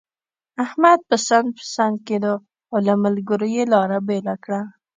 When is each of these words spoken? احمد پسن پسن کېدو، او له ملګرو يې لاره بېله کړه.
احمد 0.63 0.99
پسن 1.09 1.45
پسن 1.57 1.93
کېدو، 2.07 2.33
او 2.71 2.77
له 2.87 2.93
ملګرو 3.03 3.47
يې 3.55 3.63
لاره 3.73 3.99
بېله 4.07 4.35
کړه. 4.43 4.61